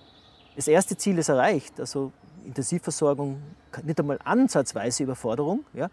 das 0.55 0.67
erste 0.67 0.97
Ziel 0.97 1.17
ist 1.17 1.29
erreicht, 1.29 1.79
also 1.79 2.11
Intensivversorgung, 2.45 3.41
nicht 3.83 3.99
einmal 3.99 4.19
ansatzweise 4.23 5.03
Überforderung. 5.03 5.65
Ja? 5.73 5.89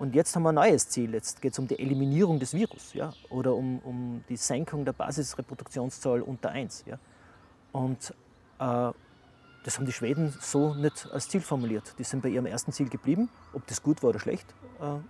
Und 0.00 0.14
jetzt 0.14 0.34
haben 0.34 0.44
wir 0.44 0.48
ein 0.48 0.54
neues 0.54 0.88
Ziel. 0.88 1.12
Jetzt 1.12 1.42
geht 1.42 1.52
es 1.52 1.58
um 1.58 1.68
die 1.68 1.78
Eliminierung 1.78 2.38
des 2.38 2.54
Virus 2.54 2.94
ja? 2.94 3.12
oder 3.28 3.54
um, 3.54 3.80
um 3.80 4.24
die 4.30 4.36
Senkung 4.36 4.86
der 4.86 4.94
Basisreproduktionszahl 4.94 6.22
unter 6.22 6.48
1. 6.48 6.84
Ja? 6.86 6.98
Und 7.70 8.14
äh, 8.58 8.92
das 9.62 9.76
haben 9.76 9.84
die 9.84 9.92
Schweden 9.92 10.34
so 10.40 10.72
nicht 10.72 11.06
als 11.12 11.28
Ziel 11.28 11.42
formuliert. 11.42 11.94
Die 11.98 12.04
sind 12.04 12.22
bei 12.22 12.30
ihrem 12.30 12.46
ersten 12.46 12.72
Ziel 12.72 12.88
geblieben. 12.88 13.28
Ob 13.52 13.66
das 13.66 13.82
gut 13.82 14.02
war 14.02 14.08
oder 14.08 14.20
schlecht, 14.20 14.46
äh, 14.80 15.00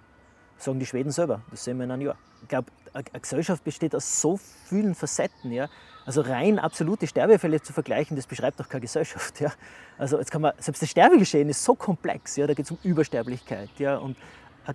sagen 0.56 0.80
die 0.80 0.86
Schweden 0.86 1.12
selber. 1.12 1.42
Das 1.52 1.62
sehen 1.62 1.76
wir 1.76 1.84
in 1.84 1.92
einem 1.92 2.02
Jahr. 2.02 2.18
Ich 2.42 2.48
glaube, 2.48 2.72
eine 2.92 3.04
Gesellschaft 3.04 3.62
besteht 3.62 3.94
aus 3.94 4.20
so 4.20 4.38
vielen 4.38 4.96
Facetten. 4.96 5.52
Ja? 5.52 5.68
Also 6.04 6.22
rein 6.22 6.58
absolute 6.58 7.06
Sterbefälle 7.06 7.62
zu 7.62 7.72
vergleichen, 7.72 8.16
das 8.16 8.26
beschreibt 8.26 8.58
doch 8.58 8.68
keine 8.68 8.80
Gesellschaft. 8.80 9.38
Ja? 9.40 9.52
Also 9.98 10.18
jetzt 10.18 10.32
kann 10.32 10.42
man, 10.42 10.52
selbst 10.58 10.82
das 10.82 10.90
Sterbegeschehen 10.90 11.48
ist 11.48 11.62
so 11.62 11.76
komplex. 11.76 12.34
Ja? 12.34 12.48
Da 12.48 12.54
geht 12.54 12.64
es 12.64 12.72
um 12.72 12.78
Übersterblichkeit. 12.82 13.70
Ja? 13.78 13.98
Und 13.98 14.16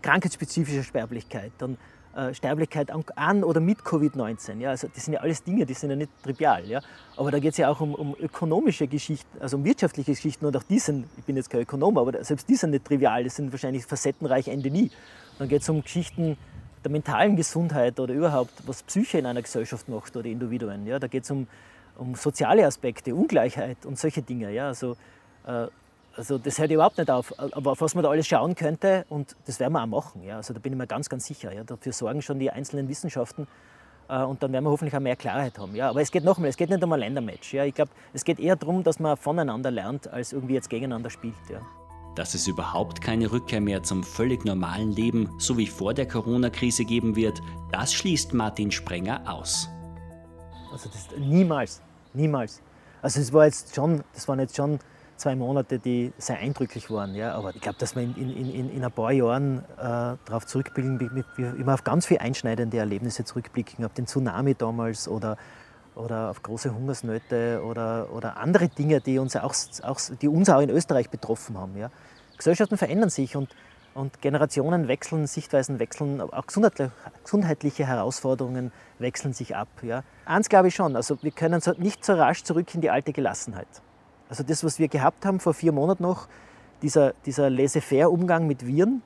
krankheitsspezifische 0.01 0.83
Sterblichkeit, 0.83 1.51
dann 1.57 1.77
äh, 2.15 2.33
Sterblichkeit 2.33 2.91
an, 3.15 3.43
oder 3.43 3.59
mit 3.59 3.79
Covid-19. 3.79 4.59
Ja? 4.59 4.69
Also 4.69 4.87
das 4.87 5.03
sind 5.03 5.15
ja 5.15 5.19
alles 5.19 5.43
Dinge, 5.43 5.65
die 5.65 5.73
sind 5.73 5.89
ja 5.89 5.97
nicht 5.97 6.11
trivial. 6.23 6.65
Ja? 6.65 6.79
Aber 7.17 7.29
da 7.29 7.39
geht 7.39 7.51
es 7.51 7.57
ja 7.57 7.69
auch 7.69 7.81
um, 7.81 7.93
um, 7.93 8.15
ökonomische 8.17 8.87
Geschichten, 8.87 9.41
also 9.41 9.57
um 9.57 9.65
wirtschaftliche 9.65 10.11
Geschichten 10.11 10.45
und 10.45 10.55
auch 10.55 10.63
die 10.63 10.79
sind, 10.79 11.07
ich 11.17 11.25
bin 11.25 11.35
jetzt 11.35 11.49
kein 11.49 11.61
Ökonom, 11.61 11.97
aber 11.97 12.23
selbst 12.23 12.47
die 12.47 12.55
sind 12.55 12.71
nicht 12.71 12.85
trivial, 12.85 13.23
das 13.25 13.35
sind 13.35 13.51
wahrscheinlich 13.51 13.85
facettenreich 13.85 14.47
Ende 14.47 14.71
nie. 14.71 14.91
Dann 15.39 15.49
geht 15.49 15.61
es 15.61 15.69
um 15.69 15.81
Geschichten 15.81 16.37
der 16.85 16.91
mentalen 16.91 17.35
Gesundheit 17.35 17.99
oder 17.99 18.13
überhaupt, 18.13 18.53
was 18.65 18.83
Psyche 18.83 19.17
in 19.17 19.25
einer 19.25 19.41
Gesellschaft 19.41 19.89
macht 19.89 20.15
oder 20.15 20.27
Individuen. 20.27 20.87
Ja? 20.87 20.99
Da 20.99 21.07
geht 21.07 21.23
es 21.25 21.31
um, 21.31 21.47
um 21.97 22.15
soziale 22.15 22.65
Aspekte, 22.65 23.13
Ungleichheit 23.13 23.85
und 23.85 23.99
solche 23.99 24.21
Dinge. 24.21 24.51
Ja? 24.53 24.67
Also, 24.67 24.95
äh, 25.45 25.67
also 26.17 26.37
das 26.37 26.59
hört 26.59 26.71
überhaupt 26.71 26.97
nicht 26.97 27.09
auf. 27.09 27.33
Aber 27.37 27.71
auf 27.71 27.81
was 27.81 27.95
man 27.95 28.03
da 28.03 28.09
alles 28.09 28.27
schauen 28.27 28.55
könnte, 28.55 29.05
und 29.09 29.35
das 29.45 29.59
werden 29.59 29.73
wir 29.73 29.83
auch 29.83 29.87
machen. 29.87 30.23
Ja. 30.23 30.37
Also 30.37 30.53
da 30.53 30.59
bin 30.59 30.73
ich 30.73 30.77
mir 30.77 30.87
ganz, 30.87 31.09
ganz 31.09 31.25
sicher. 31.25 31.53
Ja. 31.53 31.63
Dafür 31.63 31.93
sorgen 31.93 32.21
schon 32.21 32.39
die 32.39 32.51
einzelnen 32.51 32.87
Wissenschaften. 32.87 33.47
Äh, 34.07 34.23
und 34.23 34.41
dann 34.43 34.53
werden 34.53 34.63
wir 34.63 34.71
hoffentlich 34.71 34.95
auch 34.95 35.01
mehr 35.01 35.15
Klarheit 35.15 35.57
haben. 35.57 35.75
Ja. 35.75 35.89
Aber 35.89 36.01
es 36.01 36.11
geht 36.11 36.23
nochmal, 36.23 36.49
es 36.49 36.57
geht 36.57 36.69
nicht 36.69 36.83
um 36.83 36.91
ein 36.93 36.99
Ländermatch. 36.99 37.53
Ja. 37.53 37.65
Ich 37.65 37.75
glaube, 37.75 37.91
es 38.13 38.23
geht 38.23 38.39
eher 38.39 38.55
darum, 38.55 38.83
dass 38.83 38.99
man 38.99 39.17
voneinander 39.17 39.71
lernt, 39.71 40.07
als 40.07 40.33
irgendwie 40.33 40.53
jetzt 40.53 40.69
gegeneinander 40.69 41.09
spielt. 41.09 41.35
Ja. 41.49 41.59
Dass 42.15 42.33
es 42.33 42.47
überhaupt 42.47 43.01
keine 43.01 43.31
Rückkehr 43.31 43.59
mehr 43.59 43.83
zum 43.83 44.03
völlig 44.03 44.45
normalen 44.45 44.91
Leben, 44.91 45.29
so 45.37 45.57
wie 45.57 45.67
vor 45.67 45.93
der 45.93 46.07
Corona-Krise 46.07 46.85
geben 46.85 47.15
wird, 47.15 47.41
das 47.71 47.93
schließt 47.93 48.33
Martin 48.33 48.71
Sprenger 48.71 49.21
aus. 49.25 49.69
Also 50.71 50.89
das, 50.89 51.09
niemals, 51.17 51.81
niemals. 52.13 52.61
Also 53.01 53.19
es 53.19 53.33
war 53.33 53.45
jetzt 53.45 53.75
schon, 53.75 54.03
das 54.13 54.27
waren 54.27 54.39
jetzt 54.39 54.55
schon 54.55 54.79
zwei 55.17 55.35
Monate, 55.35 55.79
die 55.79 56.13
sehr 56.17 56.37
eindrücklich 56.37 56.89
waren. 56.91 57.15
Ja. 57.15 57.33
Aber 57.33 57.55
ich 57.55 57.61
glaube, 57.61 57.77
dass 57.79 57.95
wir 57.95 58.03
in, 58.03 58.15
in, 58.15 58.53
in, 58.53 58.69
in, 58.69 58.83
ein 58.83 58.91
paar 58.91 59.11
Jahren 59.11 59.59
äh, 59.77 60.17
darauf 60.25 60.45
zurückblicken, 60.45 60.99
wir 61.35 61.55
immer 61.55 61.73
auf 61.73 61.83
ganz 61.83 62.05
viele 62.05 62.21
einschneidende 62.21 62.77
Erlebnisse 62.77 63.23
zurückblicken, 63.23 63.85
auf 63.85 63.93
den 63.93 64.07
Tsunami 64.07 64.55
damals 64.55 65.07
oder, 65.07 65.37
oder 65.95 66.29
auf 66.29 66.43
große 66.43 66.73
Hungersnöte 66.73 67.61
oder, 67.63 68.11
oder 68.13 68.37
andere 68.37 68.67
Dinge, 68.67 69.01
die 69.01 69.19
uns 69.19 69.35
auch, 69.35 69.53
auch, 69.83 69.99
die 70.21 70.27
uns 70.27 70.49
auch 70.49 70.61
in 70.61 70.69
Österreich 70.69 71.09
betroffen 71.09 71.57
haben. 71.57 71.77
Ja. 71.77 71.89
Gesellschaften 72.37 72.77
verändern 72.77 73.09
sich 73.09 73.35
und, 73.35 73.55
und 73.93 74.21
Generationen 74.21 74.87
wechseln, 74.89 75.25
Sichtweisen 75.25 75.79
wechseln, 75.79 76.19
auch 76.19 76.45
gesundheitliche 76.45 77.85
Herausforderungen 77.87 78.73
wechseln 78.99 79.33
sich 79.33 79.55
ab. 79.55 79.69
Ja. 79.81 80.03
Eins 80.25 80.49
glaube 80.49 80.67
ich 80.67 80.75
schon, 80.75 80.95
also 80.95 81.17
wir 81.21 81.31
können 81.31 81.61
nicht 81.77 82.03
so 82.03 82.13
rasch 82.13 82.43
zurück 82.43 82.75
in 82.75 82.81
die 82.81 82.89
alte 82.89 83.13
Gelassenheit. 83.13 83.67
Also 84.29 84.43
das, 84.43 84.63
was 84.63 84.79
wir 84.79 84.87
gehabt 84.87 85.25
haben 85.25 85.39
vor 85.39 85.53
vier 85.53 85.71
Monaten 85.71 86.03
noch, 86.03 86.27
dieser, 86.81 87.13
dieser 87.25 87.49
laissez-faire-Umgang 87.49 88.47
mit 88.47 88.65
Viren, 88.65 89.01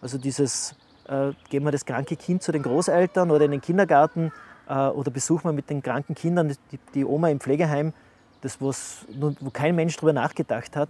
also 0.00 0.18
dieses, 0.18 0.74
äh, 1.08 1.32
geben 1.48 1.64
wir 1.64 1.72
das 1.72 1.84
kranke 1.84 2.16
Kind 2.16 2.42
zu 2.42 2.52
den 2.52 2.62
Großeltern 2.62 3.30
oder 3.30 3.44
in 3.44 3.50
den 3.50 3.60
Kindergarten 3.60 4.32
äh, 4.68 4.74
oder 4.74 5.10
besuchen 5.10 5.44
wir 5.44 5.52
mit 5.52 5.68
den 5.70 5.82
kranken 5.82 6.14
Kindern 6.14 6.48
die, 6.72 6.78
die 6.94 7.04
Oma 7.04 7.28
im 7.28 7.40
Pflegeheim, 7.40 7.92
das, 8.40 8.60
was, 8.60 9.06
wo 9.18 9.50
kein 9.50 9.74
Mensch 9.74 9.96
darüber 9.96 10.12
nachgedacht 10.12 10.76
hat, 10.76 10.88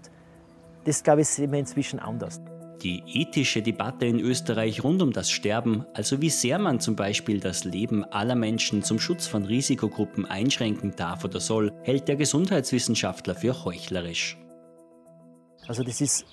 das, 0.84 1.02
glaube 1.02 1.22
ich, 1.22 1.28
sehen 1.28 1.50
wir 1.52 1.58
inzwischen 1.58 1.98
anders. 1.98 2.40
Die 2.82 3.02
ethische 3.06 3.62
Debatte 3.62 4.06
in 4.06 4.18
Österreich 4.20 4.82
rund 4.82 5.02
um 5.02 5.12
das 5.12 5.30
Sterben, 5.30 5.84
also 5.94 6.20
wie 6.20 6.30
sehr 6.30 6.58
man 6.58 6.80
zum 6.80 6.96
Beispiel 6.96 7.40
das 7.40 7.64
Leben 7.64 8.04
aller 8.04 8.34
Menschen 8.34 8.82
zum 8.82 8.98
Schutz 8.98 9.26
von 9.26 9.44
Risikogruppen 9.44 10.24
einschränken 10.24 10.94
darf 10.96 11.24
oder 11.24 11.40
soll, 11.40 11.72
hält 11.82 12.08
der 12.08 12.16
Gesundheitswissenschaftler 12.16 13.34
für 13.34 13.64
heuchlerisch. 13.64 14.38
Also 15.68 15.82
das 15.82 16.00
ist 16.00 16.24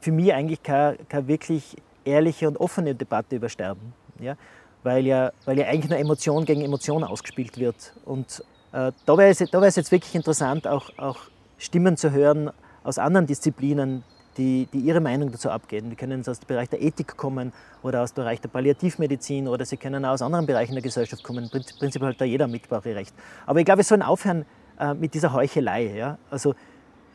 für 0.00 0.12
mich 0.12 0.32
eigentlich 0.32 0.62
keine, 0.62 0.98
keine 1.08 1.28
wirklich 1.28 1.76
ehrliche 2.04 2.48
und 2.48 2.58
offene 2.58 2.94
Debatte 2.94 3.36
über 3.36 3.48
Sterben. 3.48 3.92
Ja? 4.20 4.36
Weil, 4.82 5.06
ja, 5.06 5.32
weil 5.44 5.58
ja 5.58 5.66
eigentlich 5.66 5.90
nur 5.90 5.98
Emotion 5.98 6.44
gegen 6.44 6.60
Emotion 6.60 7.04
ausgespielt 7.04 7.58
wird. 7.58 7.94
Und 8.04 8.42
Äh, 8.72 8.92
da 9.06 9.16
wäre 9.16 9.30
es, 9.30 9.76
jetzt 9.76 9.92
wirklich 9.92 10.14
interessant, 10.14 10.66
auch, 10.66 10.90
auch 10.98 11.18
Stimmen 11.56 11.96
zu 11.96 12.10
hören 12.10 12.50
aus 12.84 12.98
anderen 12.98 13.26
Disziplinen, 13.26 14.04
die, 14.36 14.68
die 14.72 14.78
ihre 14.80 15.00
Meinung 15.00 15.32
dazu 15.32 15.50
abgeben. 15.50 15.90
Die 15.90 15.96
können 15.96 16.20
aus 16.26 16.40
dem 16.40 16.46
Bereich 16.46 16.68
der 16.68 16.82
Ethik 16.82 17.16
kommen 17.16 17.52
oder 17.82 18.02
aus 18.02 18.12
dem 18.12 18.24
Bereich 18.24 18.40
der 18.40 18.48
Palliativmedizin 18.48 19.48
oder 19.48 19.64
sie 19.64 19.76
können 19.76 20.04
auch 20.04 20.12
aus 20.12 20.22
anderen 20.22 20.46
Bereichen 20.46 20.74
der 20.74 20.82
Gesellschaft 20.82 21.22
kommen. 21.22 21.50
Prinzipiell 21.50 22.10
hat 22.10 22.20
da 22.20 22.24
jeder 22.24 22.46
Mitspracherecht. 22.46 23.14
Aber 23.46 23.58
ich 23.58 23.64
glaube, 23.64 23.78
wir 23.78 23.84
sollen 23.84 24.02
aufhören 24.02 24.44
äh, 24.78 24.94
mit 24.94 25.14
dieser 25.14 25.32
Heuchelei. 25.32 25.94
Ja? 25.96 26.18
Also, 26.30 26.54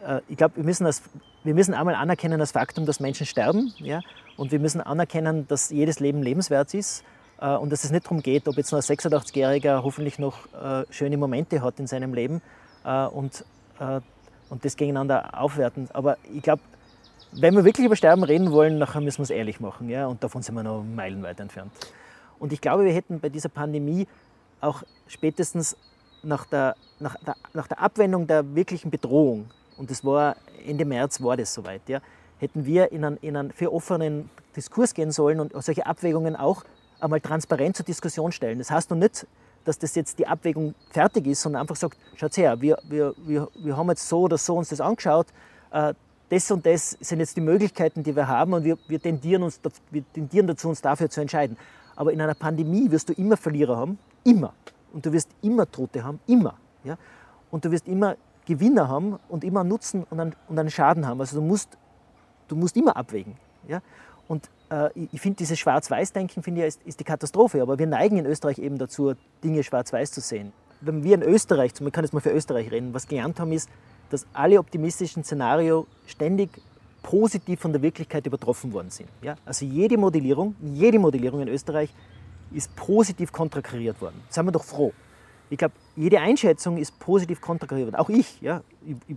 äh, 0.05 0.21
ich 0.27 0.37
glaube, 0.37 0.57
wir 0.57 0.63
müssen, 0.63 0.85
das, 0.85 1.01
wir 1.43 1.53
müssen 1.53 1.73
einmal 1.73 1.95
anerkennen 1.95 2.39
das 2.39 2.51
Faktum, 2.51 2.85
dass 2.85 2.99
Menschen 2.99 3.25
sterben. 3.25 3.73
Ja? 3.79 4.01
Und 4.37 4.51
wir 4.51 4.59
müssen 4.59 4.81
anerkennen, 4.81 5.47
dass 5.47 5.69
jedes 5.69 5.99
Leben 5.99 6.23
lebenswert 6.23 6.73
ist 6.73 7.03
äh, 7.39 7.55
und 7.55 7.71
dass 7.71 7.83
es 7.83 7.91
nicht 7.91 8.05
darum 8.05 8.21
geht, 8.21 8.47
ob 8.47 8.57
jetzt 8.57 8.71
nur 8.71 8.79
ein 8.79 8.83
86-Jähriger 8.83 9.83
hoffentlich 9.83 10.19
noch 10.19 10.51
äh, 10.53 10.85
schöne 10.89 11.17
Momente 11.17 11.61
hat 11.61 11.79
in 11.79 11.87
seinem 11.87 12.13
Leben 12.13 12.41
äh, 12.83 13.05
und, 13.05 13.45
äh, 13.79 13.99
und 14.49 14.65
das 14.65 14.75
gegeneinander 14.75 15.39
aufwerten. 15.39 15.89
Aber 15.93 16.17
ich 16.33 16.41
glaube, 16.41 16.61
wenn 17.31 17.55
wir 17.55 17.63
wirklich 17.63 17.85
über 17.85 17.95
Sterben 17.95 18.23
reden 18.23 18.51
wollen, 18.51 18.77
nachher 18.77 19.01
müssen 19.01 19.19
wir 19.19 19.23
es 19.23 19.29
ehrlich 19.29 19.59
machen. 19.59 19.89
Ja? 19.89 20.07
Und 20.07 20.23
davon 20.23 20.41
sind 20.41 20.55
wir 20.55 20.63
noch 20.63 20.83
meilenweit 20.83 21.39
entfernt. 21.39 21.71
Und 22.39 22.51
ich 22.53 22.61
glaube, 22.61 22.85
wir 22.85 22.93
hätten 22.93 23.19
bei 23.19 23.29
dieser 23.29 23.49
Pandemie 23.49 24.07
auch 24.59 24.83
spätestens 25.07 25.77
nach 26.23 26.45
der, 26.45 26.75
nach 26.99 27.15
der, 27.17 27.35
nach 27.53 27.67
der 27.67 27.79
Abwendung 27.79 28.27
der 28.27 28.55
wirklichen 28.55 28.91
Bedrohung, 28.91 29.49
und 29.77 29.89
das 29.89 30.03
war 30.05 30.35
Ende 30.65 30.85
März 30.85 31.21
war 31.21 31.37
das 31.37 31.53
soweit, 31.53 31.81
ja, 31.87 31.99
hätten 32.39 32.65
wir 32.65 32.91
in 32.91 33.03
einen, 33.03 33.17
in 33.17 33.35
einen 33.35 33.51
für 33.51 33.71
offenen 33.71 34.29
Diskurs 34.55 34.93
gehen 34.93 35.11
sollen 35.11 35.39
und 35.39 35.53
solche 35.63 35.85
Abwägungen 35.85 36.35
auch 36.35 36.63
einmal 36.99 37.21
transparent 37.21 37.75
zur 37.75 37.85
Diskussion 37.85 38.31
stellen. 38.31 38.59
Das 38.59 38.69
heißt 38.69 38.89
noch 38.91 38.97
nicht, 38.97 39.25
dass 39.65 39.77
das 39.77 39.95
jetzt 39.95 40.19
die 40.19 40.27
Abwägung 40.27 40.75
fertig 40.89 41.27
ist, 41.27 41.41
sondern 41.41 41.61
einfach 41.61 41.75
sagt, 41.75 41.97
schaut 42.15 42.35
her, 42.37 42.59
wir, 42.61 42.77
wir, 42.83 43.13
wir, 43.17 43.77
haben 43.77 43.89
jetzt 43.89 44.07
so 44.07 44.21
oder 44.21 44.37
so 44.37 44.55
uns 44.57 44.69
das 44.69 44.81
angeschaut, 44.81 45.27
äh, 45.71 45.93
das 46.31 46.49
und 46.49 46.65
das 46.65 46.91
sind 47.01 47.19
jetzt 47.19 47.35
die 47.35 47.41
Möglichkeiten, 47.41 48.03
die 48.03 48.15
wir 48.15 48.25
haben 48.25 48.53
und 48.53 48.63
wir, 48.63 48.77
wir, 48.87 49.01
tendieren, 49.01 49.43
uns, 49.43 49.59
wir 49.91 50.03
tendieren 50.13 50.47
dazu, 50.47 50.69
uns 50.69 50.81
dafür 50.81 51.09
zu 51.09 51.19
entscheiden. 51.19 51.57
Aber 51.97 52.13
in 52.13 52.21
einer 52.21 52.35
Pandemie 52.35 52.89
wirst 52.89 53.09
du 53.09 53.13
immer 53.13 53.35
Verlierer 53.35 53.75
haben, 53.75 53.99
immer. 54.23 54.53
Und 54.93 55.05
du 55.05 55.11
wirst 55.11 55.29
immer 55.41 55.69
Tote 55.69 56.05
haben, 56.05 56.21
immer. 56.27 56.55
Ja? 56.85 56.97
Und 57.51 57.65
du 57.65 57.71
wirst 57.71 57.85
immer 57.85 58.15
Gewinner 58.45 58.87
haben 58.87 59.19
und 59.27 59.43
immer 59.43 59.59
einen 59.59 59.69
Nutzen 59.69 60.05
und 60.09 60.21
einen, 60.21 60.33
und 60.47 60.57
einen 60.57 60.71
Schaden 60.71 61.05
haben. 61.05 61.19
Also 61.19 61.35
du 61.35 61.45
musst, 61.45 61.77
du 62.47 62.55
musst 62.55 62.77
immer 62.77 62.95
abwägen. 62.95 63.35
Ja? 63.67 63.81
Und 64.29 64.49
äh, 64.69 64.89
ich 65.11 65.19
finde, 65.19 65.35
dieses 65.35 65.59
Schwarz-Weiß-Denken 65.59 66.43
finde 66.43 66.61
ich, 66.61 66.67
ist, 66.67 66.81
ist 66.83 66.99
die 67.01 67.03
Katastrophe. 67.03 67.61
Aber 67.61 67.77
wir 67.77 67.87
neigen 67.87 68.17
in 68.17 68.25
Österreich 68.25 68.57
eben 68.57 68.77
dazu, 68.77 69.15
Dinge 69.43 69.63
schwarz-weiß 69.63 70.13
zu 70.13 70.21
sehen. 70.21 70.53
Wenn 70.79 71.03
wir 71.03 71.15
in 71.15 71.23
Österreich, 71.23 71.73
man 71.81 71.91
kann 71.91 72.05
jetzt 72.05 72.13
mal 72.13 72.21
für 72.21 72.31
Österreich 72.31 72.71
reden, 72.71 72.93
was 72.93 73.09
gelernt 73.09 73.37
haben, 73.37 73.51
ist, 73.51 73.69
dass 74.11 74.25
alle 74.33 74.59
optimistischen 74.59 75.23
Szenarien 75.23 75.85
ständig 76.05 76.49
positiv 77.01 77.59
von 77.59 77.71
der 77.71 77.81
Wirklichkeit 77.81 78.25
übertroffen 78.25 78.73
worden 78.73 78.89
sind. 78.89 79.09
Ja? 79.21 79.35
Also 79.45 79.65
jede 79.65 79.97
Modellierung, 79.97 80.55
jede 80.61 80.99
Modellierung 80.99 81.41
in 81.41 81.47
Österreich 81.47 81.89
ist 82.53 82.75
positiv 82.75 83.31
kontrakariert 83.31 83.99
worden. 84.01 84.21
Seien 84.29 84.45
wir 84.45 84.51
doch 84.51 84.63
froh. 84.63 84.93
Ich 85.49 85.57
glaube, 85.57 85.73
jede 85.95 86.19
Einschätzung 86.19 86.77
ist 86.77 86.97
positiv 86.99 87.41
kontrakariert 87.41 87.87
worden. 87.87 87.95
Auch 87.95 88.09
ich, 88.09 88.41
ja? 88.41 88.61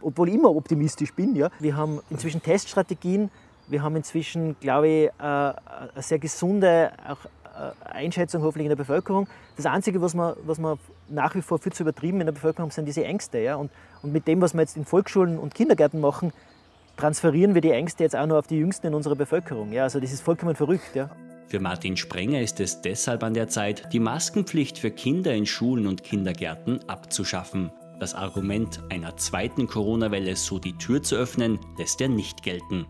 obwohl 0.01 0.29
ich 0.29 0.35
immer 0.35 0.55
optimistisch 0.55 1.13
bin. 1.13 1.37
Ja? 1.37 1.51
Wir 1.61 1.77
haben 1.77 2.01
inzwischen 2.11 2.43
Teststrategien, 2.43 3.31
wir 3.69 3.83
haben 3.83 3.97
inzwischen, 3.97 4.57
glaube 4.61 4.89
ich, 4.89 5.07
äh, 5.07 5.23
eine 5.23 5.55
sehr 5.99 6.19
gesunde 6.19 6.93
auch 7.09 7.19
Einschätzung 7.85 8.43
hoffentlich 8.43 8.67
in 8.67 8.71
der 8.71 8.77
Bevölkerung. 8.77 9.29
Das 9.57 9.67
Einzige, 9.67 10.01
was 10.01 10.15
man, 10.15 10.35
was 10.45 10.59
man 10.59 10.79
nach 11.09 11.35
wie 11.35 11.43
vor 11.43 11.59
viel 11.59 11.73
zu 11.73 11.83
übertrieben 11.83 12.21
in 12.21 12.27
der 12.27 12.33
Bevölkerung 12.33 12.65
haben, 12.65 12.75
sind 12.75 12.87
diese 12.87 13.05
Ängste. 13.05 13.39
Ja? 13.39 13.57
Und, 13.57 13.71
und 14.03 14.13
mit 14.13 14.27
dem, 14.27 14.41
was 14.41 14.55
wir 14.55 14.61
jetzt 14.61 14.77
in 14.77 14.85
Volksschulen 14.85 15.39
und 15.39 15.55
Kindergärten 15.55 16.01
machen, 16.01 16.33
transferieren 16.97 17.55
wir 17.55 17.61
die 17.61 17.71
Ängste 17.71 18.05
jetzt 18.05 18.17
auch 18.17 18.27
nur 18.27 18.39
auf 18.39 18.47
die 18.47 18.59
Jüngsten 18.59 18.89
in 18.89 18.95
unserer 18.95 19.17
Bevölkerung. 19.17 19.73
Ja? 19.73 19.85
Also 19.85 20.01
das 20.01 20.13
ist 20.13 20.23
vollkommen 20.23 20.55
verrückt. 20.55 20.95
Ja? 20.95 21.11
Für 21.49 21.61
Martin 21.61 21.97
Sprenger 21.97 22.41
ist 22.41 22.61
es 22.61 22.81
deshalb 22.81 23.23
an 23.23 23.35
der 23.35 23.49
Zeit, 23.49 23.93
die 23.93 24.01
Maskenpflicht 24.01 24.79
für 24.79 24.91
Kinder 24.91 25.33
in 25.35 25.47
Schulen 25.47 25.87
und 25.87 26.03
Kindergärten 26.03 26.81
abzuschaffen. 26.89 27.71
Das 28.01 28.15
Argument 28.15 28.83
einer 28.91 29.17
zweiten 29.17 29.69
Corona-Welle 29.69 30.35
so 30.35 30.59
die 30.59 30.77
Tür 30.79 31.03
zu 31.03 31.15
öffnen, 31.15 31.61
lässt 31.79 32.01
er 32.01 32.09
nicht 32.09 32.43
gelten 32.43 32.87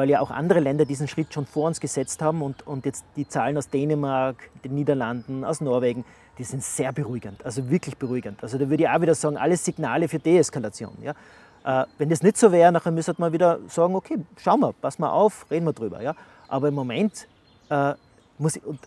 weil 0.00 0.08
ja 0.08 0.20
auch 0.20 0.30
andere 0.30 0.60
Länder 0.60 0.86
diesen 0.86 1.08
Schritt 1.08 1.34
schon 1.34 1.44
vor 1.44 1.66
uns 1.66 1.78
gesetzt 1.78 2.22
haben 2.22 2.40
und, 2.40 2.66
und 2.66 2.86
jetzt 2.86 3.04
die 3.16 3.28
Zahlen 3.28 3.58
aus 3.58 3.68
Dänemark, 3.68 4.48
den 4.64 4.74
Niederlanden, 4.74 5.44
aus 5.44 5.60
Norwegen, 5.60 6.06
die 6.38 6.44
sind 6.44 6.62
sehr 6.62 6.90
beruhigend, 6.90 7.44
also 7.44 7.68
wirklich 7.68 7.98
beruhigend. 7.98 8.42
Also 8.42 8.56
da 8.56 8.70
würde 8.70 8.84
ich 8.84 8.88
auch 8.88 9.02
wieder 9.02 9.14
sagen, 9.14 9.36
alles 9.36 9.62
Signale 9.62 10.08
für 10.08 10.18
Deeskalation. 10.18 10.96
Ja? 11.02 11.82
Äh, 11.82 11.86
wenn 11.98 12.08
das 12.08 12.22
nicht 12.22 12.38
so 12.38 12.50
wäre, 12.50 12.72
dann 12.72 12.94
müsste 12.94 13.14
man 13.18 13.30
wieder 13.34 13.58
sagen, 13.68 13.94
okay, 13.94 14.16
schauen 14.42 14.60
wir, 14.60 14.72
pass 14.72 14.98
mal 14.98 15.10
auf, 15.10 15.44
reden 15.50 15.66
wir 15.66 15.74
drüber. 15.74 16.00
Ja? 16.00 16.14
Aber 16.48 16.68
im 16.68 16.74
Moment 16.74 17.28
äh, 17.68 17.92
muss 18.38 18.56
ich, 18.56 18.64
und 18.64 18.80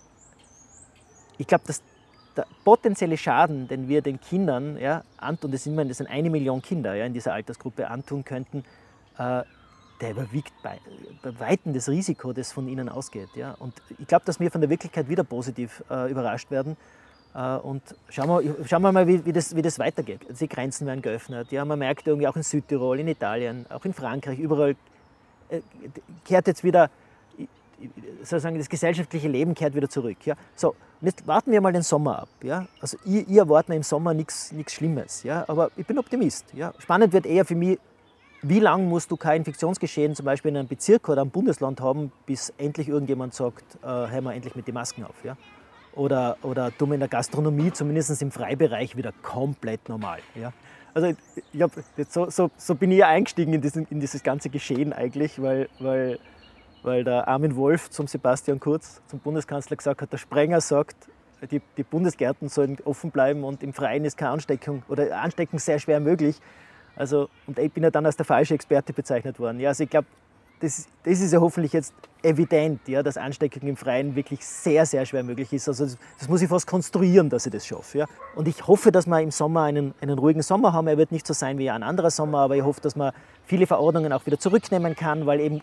ich 1.38 1.46
glaube, 1.46 1.65
dass 1.67 1.84
der 2.36 2.48
potenzielle 2.63 3.17
Schaden, 3.17 3.67
den 3.67 3.88
wir 3.88 4.01
den 4.01 4.20
Kindern, 4.20 4.79
ja, 4.79 5.03
und 5.22 5.53
das 5.53 5.63
sind, 5.63 5.77
das 5.77 5.98
sind 5.98 6.08
eine 6.08 6.32
Million 6.32 6.60
Kinder 6.63 6.96
ja, 6.96 7.05
in 7.05 7.13
dieser 7.13 7.34
Altersgruppe, 7.34 7.88
antun 7.88 8.24
könnten, 8.24 8.63
äh, 9.20 9.43
der 10.01 10.12
überwiegt 10.12 10.53
bei, 10.62 10.79
bei 11.21 11.39
Weitem 11.39 11.73
das 11.73 11.89
Risiko, 11.89 12.33
das 12.33 12.51
von 12.51 12.67
ihnen 12.67 12.89
ausgeht. 12.89 13.29
Ja? 13.35 13.55
Und 13.59 13.73
ich 13.97 14.07
glaube, 14.07 14.25
dass 14.25 14.39
wir 14.39 14.51
von 14.51 14.62
der 14.62 14.69
Wirklichkeit 14.69 15.09
wieder 15.09 15.23
positiv 15.23 15.83
äh, 15.89 16.12
überrascht 16.12 16.51
werden. 16.51 16.77
Äh, 17.33 17.55
und 17.57 17.81
schauen 18.09 18.29
wir, 18.29 18.67
schauen 18.67 18.81
wir 18.81 18.91
mal, 18.91 19.07
wie, 19.07 19.25
wie, 19.25 19.33
das, 19.33 19.55
wie 19.55 19.62
das 19.62 19.79
weitergeht. 19.79 20.21
Die 20.39 20.47
Grenzen 20.47 20.88
werden 20.88 21.01
geöffnet. 21.01 21.51
Ja? 21.51 21.63
Man 21.65 21.79
merkt 21.79 22.07
irgendwie 22.07 22.27
auch 22.27 22.35
in 22.35 22.43
Südtirol, 22.43 23.00
in 23.00 23.07
Italien, 23.07 23.65
auch 23.69 23.85
in 23.85 23.93
Frankreich, 23.93 24.39
überall 24.39 24.75
äh, 25.50 25.62
kehrt 26.25 26.47
jetzt 26.47 26.63
wieder, 26.63 26.89
sozusagen 28.21 28.57
das 28.57 28.69
gesellschaftliche 28.69 29.27
Leben 29.27 29.53
kehrt 29.55 29.75
wieder 29.75 29.89
zurück. 29.89 30.17
Ja? 30.25 30.35
So, 30.55 30.75
jetzt 31.01 31.25
warten 31.27 31.51
wir 31.51 31.62
mal 31.62 31.73
den 31.73 31.83
Sommer 31.83 32.19
ab. 32.19 32.29
Ja? 32.41 32.67
Also 32.79 32.97
ihr, 33.05 33.27
ihr 33.27 33.41
erwartet 33.41 33.75
im 33.75 33.83
Sommer 33.83 34.13
nichts 34.13 34.51
Schlimmes. 34.67 35.23
Ja? 35.23 35.45
Aber 35.47 35.71
ich 35.75 35.85
bin 35.85 35.97
Optimist. 35.97 36.45
Ja? 36.53 36.73
Spannend 36.79 37.13
wird 37.13 37.25
eher 37.25 37.45
für 37.45 37.55
mich, 37.55 37.79
wie 38.43 38.59
lange 38.59 38.83
musst 38.83 39.09
du 39.09 39.17
kein 39.17 39.38
Infektionsgeschehen 39.38 40.15
zum 40.15 40.25
Beispiel 40.25 40.50
in 40.50 40.57
einem 40.57 40.67
Bezirk 40.67 41.09
oder 41.09 41.21
einem 41.21 41.31
Bundesland 41.31 41.81
haben, 41.81 42.12
bis 42.25 42.53
endlich 42.57 42.89
irgendjemand 42.89 43.33
sagt, 43.33 43.63
äh, 43.81 43.88
hören 43.88 44.25
wir 44.25 44.33
endlich 44.33 44.55
mit 44.55 44.67
den 44.67 44.73
Masken 44.73 45.05
auf. 45.05 45.15
Ja? 45.23 45.38
Oder, 45.93 46.38
oder 46.43 46.75
tun 46.77 46.89
wir 46.89 46.95
in 46.95 47.00
der 47.00 47.09
Gastronomie, 47.09 47.71
zumindest 47.71 48.21
im 48.21 48.31
Freibereich, 48.31 48.97
wieder 48.97 49.13
komplett 49.21 49.88
normal. 49.88 50.19
Ja? 50.35 50.51
Also 50.93 51.15
ich 51.53 51.62
hab, 51.62 51.71
so, 52.09 52.29
so, 52.29 52.51
so 52.57 52.75
bin 52.75 52.91
ich 52.91 53.00
ja 53.00 53.07
eingestiegen 53.07 53.53
in, 53.53 53.62
diesen, 53.62 53.88
in 53.89 54.00
dieses 54.00 54.21
ganze 54.21 54.50
Geschehen 54.50 54.93
eigentlich, 54.93 55.41
weil, 55.41 55.69
weil, 55.79 56.19
weil 56.83 57.03
der 57.03 57.27
Armin 57.27 57.55
Wolf 57.55 57.89
zum 57.89 58.07
Sebastian 58.07 58.59
Kurz, 58.59 59.01
zum 59.07 59.19
Bundeskanzler 59.19 59.77
gesagt 59.77 60.01
hat, 60.01 60.12
der 60.12 60.17
Sprenger 60.17 60.62
sagt, 60.62 60.95
die, 61.50 61.62
die 61.77 61.83
Bundesgärten 61.83 62.50
sollen 62.50 62.77
offen 62.83 63.12
bleiben 63.12 63.43
und 63.43 63.63
im 63.63 63.73
Freien 63.73 64.05
ist 64.05 64.17
keine 64.17 64.31
Ansteckung 64.31 64.83
oder 64.88 65.19
Ansteckung 65.19 65.59
sehr 65.59 65.79
schwer 65.79 66.00
möglich. 66.00 66.39
Also, 66.95 67.29
und 67.47 67.57
ich 67.57 67.71
bin 67.71 67.83
ja 67.83 67.91
dann 67.91 68.05
als 68.05 68.15
der 68.15 68.25
falsche 68.25 68.53
Experte 68.53 68.93
bezeichnet 68.93 69.39
worden. 69.39 69.59
Ja, 69.59 69.69
also 69.69 69.83
ich 69.83 69.89
glaube, 69.89 70.07
das, 70.59 70.88
das, 71.03 71.19
ist 71.19 71.33
ja 71.33 71.41
hoffentlich 71.41 71.73
jetzt 71.73 71.93
evident, 72.21 72.88
ja, 72.88 73.03
dass 73.03 73.17
Ansteckung 73.17 73.67
im 73.67 73.75
Freien 73.75 74.15
wirklich 74.15 74.45
sehr, 74.45 74.85
sehr 74.85 75.05
schwer 75.05 75.23
möglich 75.23 75.51
ist. 75.51 75.67
Also 75.67 75.83
das, 75.83 75.97
das, 76.17 76.29
muss 76.29 76.41
ich 76.41 76.47
fast 76.47 76.65
konstruieren, 76.67 77.29
dass 77.29 77.45
ich 77.45 77.51
das 77.51 77.67
schaffe. 77.67 77.97
Ja. 78.00 78.05
Und 78.35 78.47
ich 78.47 78.65
hoffe, 78.65 78.91
dass 78.91 79.05
wir 79.05 79.19
im 79.19 79.31
Sommer 79.31 79.63
einen, 79.63 79.93
einen 80.00 80.17
ruhigen 80.17 80.41
Sommer 80.41 80.71
haben. 80.71 80.88
Er 80.88 80.97
wird 80.97 81.12
nicht 81.12 81.27
so 81.27 81.33
sein 81.33 81.57
wie 81.57 81.69
ein 81.69 81.83
anderer 81.83 82.12
Sommer, 82.12 82.39
aber 82.39 82.55
ich 82.55 82.63
hoffe, 82.63 82.79
dass 82.79 82.95
man 82.95 83.12
viele 83.45 83.67
Verordnungen 83.67 84.13
auch 84.13 84.25
wieder 84.25 84.39
zurücknehmen 84.39 84.95
kann, 84.95 85.25
weil 85.25 85.41
eben 85.41 85.62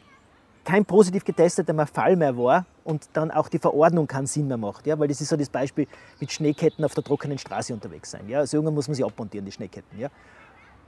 kein 0.64 0.84
positiv 0.84 1.24
getesteter 1.24 1.86
Fall 1.86 2.16
mehr 2.16 2.36
war 2.36 2.66
und 2.84 3.08
dann 3.14 3.30
auch 3.30 3.48
die 3.48 3.58
Verordnung 3.58 4.06
keinen 4.06 4.26
Sinn 4.26 4.48
mehr 4.48 4.58
macht. 4.58 4.86
Ja? 4.86 4.98
Weil 4.98 5.08
das 5.08 5.20
ist 5.22 5.30
so 5.30 5.36
das 5.36 5.48
Beispiel 5.48 5.86
mit 6.20 6.30
Schneeketten 6.30 6.84
auf 6.84 6.94
der 6.94 7.04
trockenen 7.04 7.38
Straße 7.38 7.72
unterwegs 7.72 8.10
sein. 8.10 8.28
Ja? 8.28 8.40
Also 8.40 8.58
irgendwann 8.58 8.74
muss 8.74 8.86
man 8.86 8.94
sie 8.94 9.04
abmontieren, 9.04 9.46
die 9.46 9.52
Schneeketten. 9.52 9.98
Ja? 9.98 10.10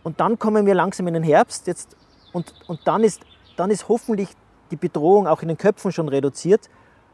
Und 0.03 0.21
dann 0.21 0.39
kommen 0.39 0.67
wir 0.67 0.75
langsam 0.75 1.07
in 1.07 1.15
den 1.15 1.23
Herbst 1.23 1.67
jetzt, 1.67 1.97
und, 2.33 2.55
und 2.67 2.81
dann, 2.87 3.05
ist, 3.05 3.23
dann 3.57 3.71
ist 3.71 3.89
hoffentlich 3.89 4.29
die 4.71 4.77
Bedrohung 4.77 5.27
auch 5.27 5.43
in 5.43 5.49
den 5.49 5.59
Köpfen 5.59 5.93
schon 5.93 6.09
reduziert 6.09 6.71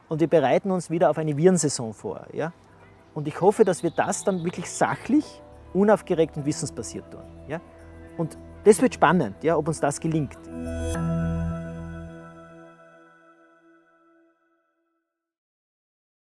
und 0.08 0.20
wir 0.20 0.28
bereiten 0.28 0.70
uns 0.70 0.90
wieder 0.90 1.10
auf 1.10 1.18
eine 1.18 1.36
Virensaison 1.36 1.92
vor. 1.92 2.26
Ja? 2.32 2.52
Und 3.14 3.26
ich 3.28 3.40
hoffe, 3.40 3.64
dass 3.64 3.82
wir 3.82 3.90
das 3.90 4.24
dann 4.24 4.44
wirklich 4.44 4.70
sachlich, 4.70 5.42
unaufgeregt 5.74 6.36
und 6.36 6.46
wissensbasiert 6.46 7.10
tun. 7.10 7.24
Ja? 7.48 7.60
Und 8.16 8.38
das 8.64 8.80
wird 8.80 8.94
spannend, 8.94 9.42
ja, 9.42 9.56
ob 9.56 9.68
uns 9.68 9.80
das 9.80 10.00
gelingt. 10.00 10.36